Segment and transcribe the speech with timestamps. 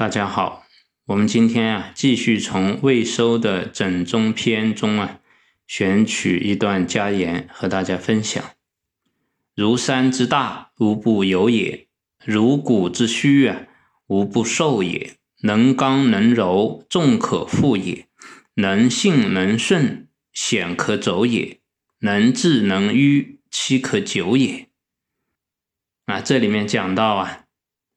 [0.00, 0.64] 大家好，
[1.08, 5.20] 我们今天啊继续从未收的整中篇中啊
[5.66, 8.42] 选取一段佳言和大家分享。
[9.54, 11.88] 如山之大，无不有也；
[12.24, 13.66] 如谷之虚啊，
[14.06, 15.18] 无不受也。
[15.42, 18.06] 能刚能柔，众可复也；
[18.54, 21.58] 能信能顺，险可走也；
[21.98, 24.68] 能治能迂，期可久也。
[26.06, 27.44] 啊，这里面讲到啊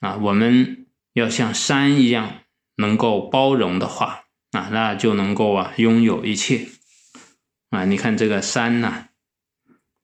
[0.01, 0.82] 啊我们。
[1.13, 2.41] 要像山一样
[2.77, 6.67] 能够包容的话啊，那就能够啊拥有一切
[7.69, 7.85] 啊。
[7.85, 9.09] 你看这个山呐，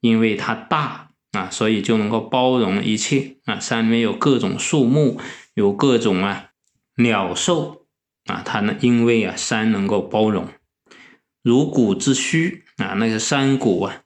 [0.02, 3.60] 因为它大啊，所以就能够包容一切啊。
[3.60, 5.20] 山里面有各种树木，
[5.54, 6.52] 有各种啊
[6.96, 7.86] 鸟兽
[8.26, 10.48] 啊，它呢因为啊山能够包容。
[11.42, 14.04] 如谷之虚啊，那个山谷啊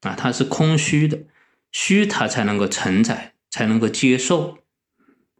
[0.00, 1.24] 啊，它是空虚的，
[1.70, 4.58] 虚它才能够承载，才能够接受。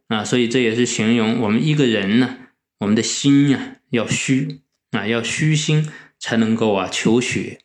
[0.07, 2.37] 啊，所以这也是形容我们一个人呢，
[2.79, 7.61] 我们的心啊要虚啊，要虚心才能够啊求学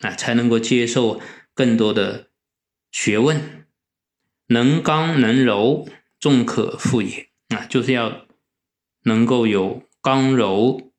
[0.00, 1.20] 啊，才能够接受
[1.54, 2.28] 更多的
[2.90, 3.66] 学问，
[4.48, 8.26] 能刚能柔，众可复也啊，就是要
[9.04, 10.92] 能够有刚柔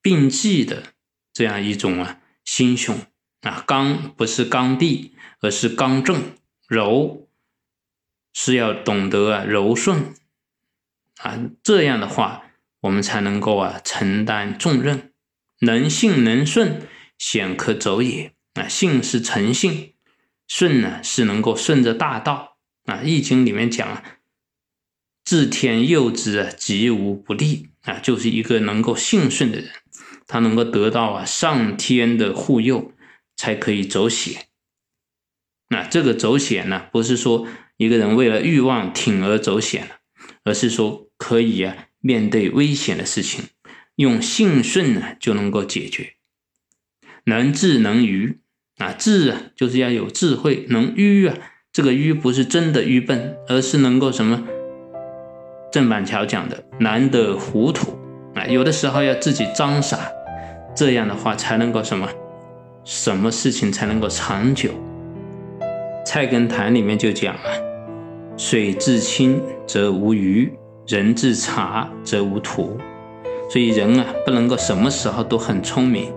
[0.00, 0.94] 并济的
[1.32, 2.98] 这样一种啊心胸。
[3.42, 6.20] 啊，刚不是刚愎，而是刚正，
[6.66, 7.27] 柔
[8.32, 10.14] 是要懂得啊柔顺。
[11.18, 12.44] 啊，这样的话，
[12.80, 15.12] 我们才能够啊承担重任，
[15.60, 16.82] 能信能顺，
[17.18, 18.32] 险可走也。
[18.54, 19.94] 啊，信是诚信，
[20.46, 22.56] 顺呢是能够顺着大道。
[22.86, 24.02] 啊，《易经》里面讲啊，
[25.24, 27.68] 治天佑之啊，吉无不利。
[27.82, 29.70] 啊，就是一个能够信顺的人，
[30.26, 32.92] 他能够得到啊上天的护佑，
[33.34, 34.47] 才可以走险。
[35.68, 37.46] 那这个走险呢，不是说
[37.76, 39.88] 一个人为了欲望铤而走险，
[40.44, 41.06] 而是说。
[41.18, 43.46] 可以啊，面对危险的事情，
[43.96, 46.12] 用信顺呢就能够解决。
[47.24, 48.38] 能智能愚
[48.76, 51.36] 啊，智啊就是要有智慧，能愚啊，
[51.72, 54.46] 这个愚不是真的愚笨，而是能够什么？
[55.72, 57.98] 郑板桥讲的，难得糊涂
[58.36, 60.08] 啊，有的时候要自己装傻，
[60.76, 62.08] 这样的话才能够什么？
[62.84, 64.70] 什么事情才能够长久？
[66.08, 67.52] 菜根谭里面就讲啊，
[68.34, 70.50] 水至清则无鱼。
[70.86, 72.78] 人自察则无徒，
[73.50, 76.10] 所以人啊不能够什么时候都很聪明，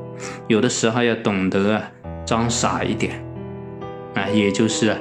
[0.47, 1.91] 有的时候要懂得啊
[2.25, 3.21] 装傻一点
[4.15, 4.97] 啊，也就是啊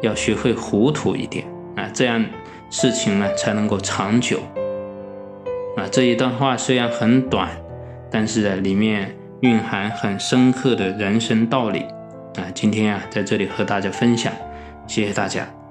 [0.00, 1.44] 要学会糊涂一点
[1.76, 2.24] 啊，这样
[2.68, 4.38] 事情呢才能够长久
[5.76, 5.86] 啊。
[5.88, 7.48] 这一段话虽然很短，
[8.10, 11.84] 但是啊里面蕴含很深刻的人生道理
[12.36, 12.46] 啊。
[12.54, 14.32] 今天啊在这里和大家分享，
[14.86, 15.61] 谢谢大家。